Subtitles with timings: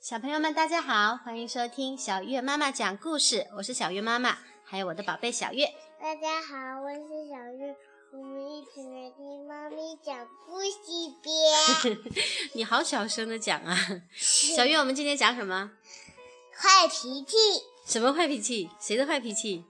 [0.00, 3.46] 小朋友们，大家好，欢迎收听小月妈妈讲故事。
[3.54, 5.66] 我是小月妈妈，还有我的宝贝小月。
[6.00, 7.76] 大家好，我是小月，
[8.10, 10.80] 我们一起来听妈咪讲故事
[11.22, 12.10] 呗。
[12.56, 13.76] 你好小声的讲啊，
[14.16, 15.70] 小月，我们今天讲什么？
[16.56, 17.36] 坏脾气。
[17.84, 18.70] 什么坏脾气？
[18.80, 19.66] 谁的坏脾气？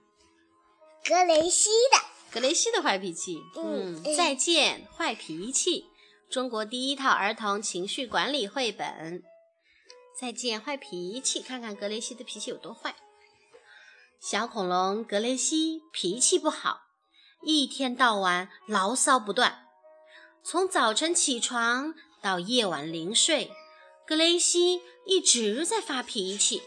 [1.03, 1.97] 格雷西的。
[2.31, 3.37] 格雷西的坏脾气。
[3.57, 5.87] 嗯，再见，坏脾气。
[6.29, 9.21] 中国第一套儿童情绪管理绘本。
[10.17, 11.41] 再见，坏脾气。
[11.41, 12.95] 看看格雷西的脾气有多坏。
[14.19, 16.81] 小恐龙格雷西脾气不好，
[17.41, 19.67] 一天到晚牢骚不断。
[20.43, 23.51] 从早晨起床到夜晚临睡，
[24.05, 26.61] 格雷西一直在发脾气。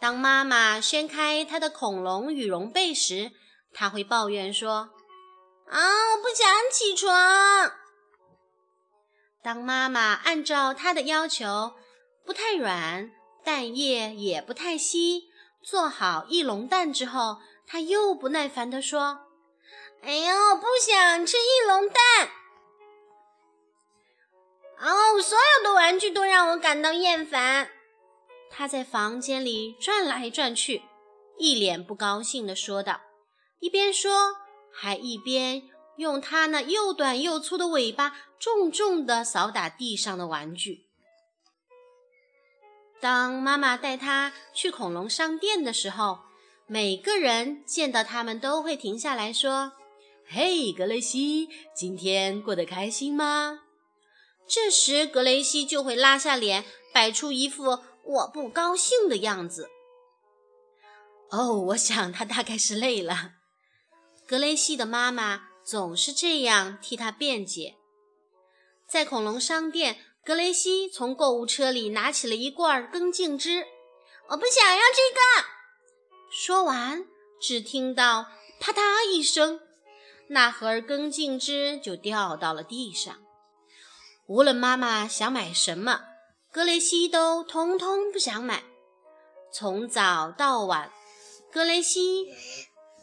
[0.00, 3.32] 当妈妈掀开她的恐龙羽绒被时，
[3.72, 4.90] 他会抱怨说
[5.68, 5.80] ：“啊，
[6.12, 7.72] 我不想起床。”
[9.48, 11.72] 当妈妈按照他的要求，
[12.22, 13.10] 不太软，
[13.42, 15.30] 蛋液也不太稀，
[15.62, 19.20] 做好翼龙蛋之后，他又不耐烦地说
[20.04, 22.28] ：“哎呦，不想吃翼龙蛋！
[24.80, 27.70] 哦，所有的玩具都让我感到厌烦。”
[28.52, 30.82] 他在房间里转来转去，
[31.38, 33.00] 一脸不高兴地说道，
[33.60, 34.36] 一边说，
[34.70, 35.62] 还一边
[35.96, 40.86] 用他那又短又粗的尾巴重重地扫打地上的玩具。
[43.00, 46.18] 当妈妈带他去恐龙商店的时候，
[46.66, 49.72] 每个人见到他们都会停下来说
[50.26, 53.60] ：“嘿，格雷西，今天过得开心吗？”
[54.46, 57.80] 这时，格雷西就会拉下脸，摆出一副。
[58.02, 59.68] 我不高兴的样子。
[61.30, 63.32] 哦，我想他大概是累了。
[64.26, 67.77] 格雷西的妈妈总是这样替他辩解。
[68.88, 73.66] 在恐龙商店，格雷西从购物车里拿起了一罐根茎汁。
[74.28, 75.46] 我不想要这个。
[76.30, 77.04] 说完，
[77.38, 78.26] 只听到
[78.58, 79.60] 啪嗒一声，
[80.28, 83.14] 那盒根茎汁就掉到了地上。
[84.26, 86.04] 无论妈妈想买什么。
[86.50, 88.64] 格雷西都通通不想买，
[89.52, 90.90] 从早到晚，
[91.52, 92.26] 格雷西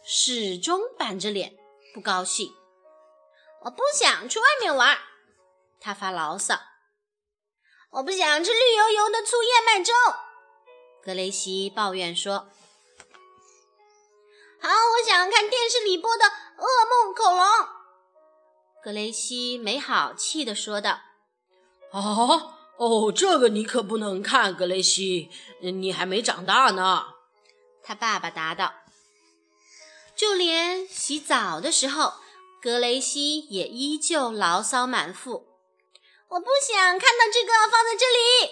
[0.03, 1.55] 始终板着脸，
[1.93, 2.51] 不高兴。
[3.61, 4.97] 我不想去外面玩，
[5.79, 6.59] 他发牢骚。
[7.91, 9.93] 我不想吃绿油油的粗燕麦粥，
[11.03, 12.49] 格雷西抱怨说。
[14.61, 17.45] 好，我想看电视里播的《噩梦恐龙》，
[18.83, 21.01] 格雷西没好气地说道。
[21.91, 22.57] 啊！
[22.77, 25.31] 哦，这个你可不能看，格雷西，
[25.61, 27.13] 你还没长大呢。
[27.81, 28.73] 他爸爸答道。
[30.13, 32.15] 就连洗澡的时候，
[32.61, 35.54] 格雷西也依旧牢骚满腹。
[36.29, 38.51] 我不想看到这个，放在这里。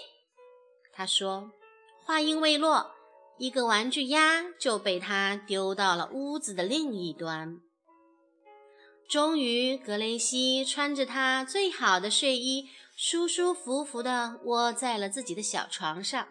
[0.92, 1.50] 他说。
[2.06, 2.94] 话音未落，
[3.38, 7.60] 一个玩具鸭就被他丢到了屋子的另一端。
[9.08, 12.68] 终于，格雷西穿着他最好的睡衣。
[12.96, 16.28] 舒舒服服地窝在了自己的小床上。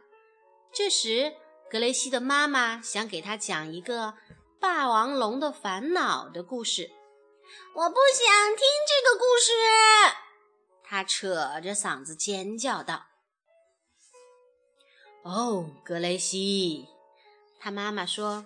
[0.71, 1.33] 这时，
[1.69, 4.13] 格雷西的妈妈想给他讲一个
[4.61, 6.89] 霸王龙的烦恼的故事。
[7.73, 9.51] 我不想听这个故事，
[10.83, 13.05] 他扯着嗓子尖叫道
[15.23, 16.87] ：“哦，格雷西！”
[17.59, 18.45] 他妈妈说：“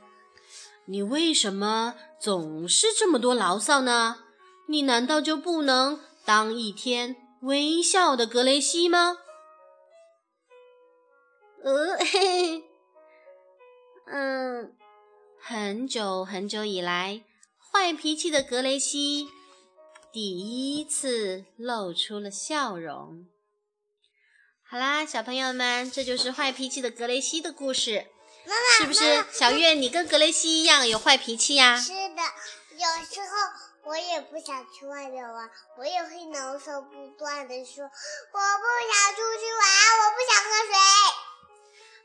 [0.85, 4.23] 你为什么总是这么多牢骚呢？
[4.67, 9.19] 你难道就不能当一天？”微笑的格雷西吗？
[11.63, 12.63] 呃，嘿嘿，
[14.07, 14.75] 嗯，
[15.39, 17.23] 很久很久以来，
[17.59, 19.27] 坏脾气的格雷西
[20.17, 23.27] 第一次露出了笑容。
[24.67, 28.07] 好啦，小朋友们，这就是坏脾气的格雷西的故事。
[28.43, 29.75] 妈妈，是不是小月？
[29.75, 31.79] 你跟格雷西一样有坏脾气呀？
[31.79, 32.21] 是的，
[32.71, 33.35] 有时候。
[33.83, 39.63] 我也不想去外面玩，我也会牢骚不断的说：“我不想出去玩，
[40.01, 40.73] 我不想喝水。”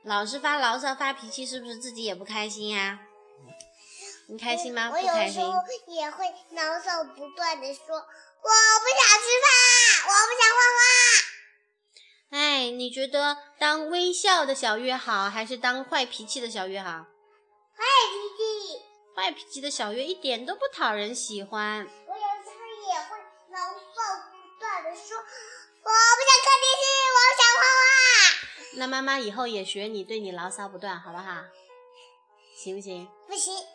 [0.04, 3.00] 老是发牢骚、发脾气，是不是自己也不开心呀？
[4.32, 4.90] 你开心吗？
[4.90, 5.52] 我有时候
[5.88, 8.48] 也会牢骚不断的说：“我
[8.80, 10.80] 不想吃饭，我不想画画。”
[12.40, 16.90] 哎，你觉得当微笑的小月好，还是当坏脾气的小月好？
[16.90, 18.82] 坏脾气。
[19.14, 21.86] 坏脾气的小月一点都不讨人喜欢。
[22.06, 23.18] 我有时候也会
[23.50, 25.14] 牢骚不断的说
[25.84, 27.84] ：“我不想看电视，我想画画。”
[28.80, 31.42] 那妈妈以后也学你，对你牢骚不断，好不好？
[32.54, 33.08] 行不行？
[33.26, 33.71] 不行，嗯，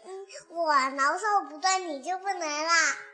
[0.50, 2.74] 我牢骚不断，你就不能啦。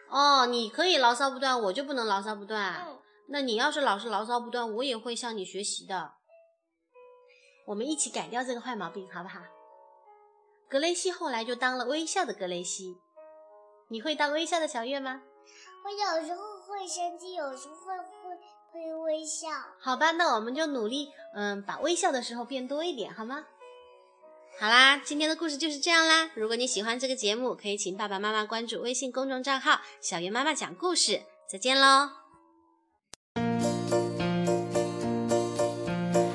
[0.09, 2.85] 哦，你可以牢骚不断，我就不能牢骚不断。
[3.27, 6.13] 那你要是老是牢骚不断，我也会向你学习的。
[7.65, 9.39] 我们一起改掉这个坏毛病，好不好？
[10.69, 12.97] 格雷西后来就当了微笑的格雷西。
[13.89, 15.21] 你会当微笑的小月吗？
[15.83, 18.37] 我有时候会生气，有时候会会
[18.71, 19.47] 会微笑。
[19.79, 23.45] 好吧，那我们就努力，嗯，把微笑的时候变多一点，好吗？
[24.59, 26.29] 好啦，今天的故事就是这样啦。
[26.35, 31.21] 如果你喜欢这个节目，可以请爸爸妈妈关注微信公众账号“小月妈妈讲故事”。
[31.51, 32.09] 再见喽。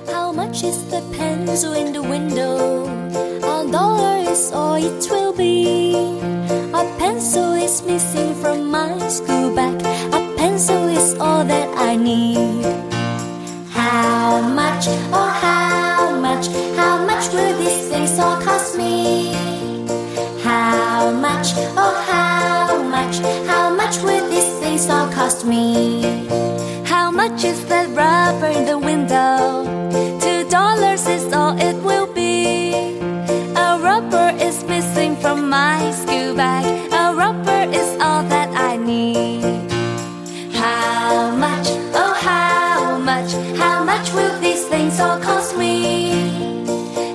[0.07, 2.87] How much is the pencil in the window?
[3.43, 6.21] A dollar is all it will be.
[6.73, 8.28] A pencil is missing
[44.97, 46.65] all cost me?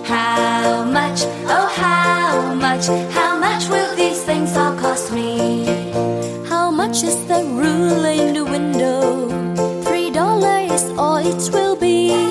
[0.06, 5.66] How much, oh how much, how much will these things all cost me?
[6.48, 9.28] How much is the ruler in the window?
[9.82, 12.23] Three dollars is all it will be.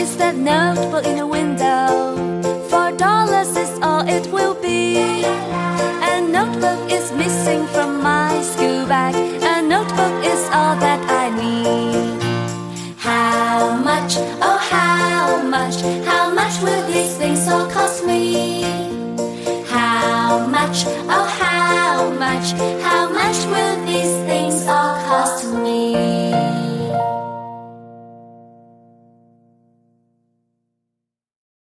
[0.00, 1.29] Is that notebook in the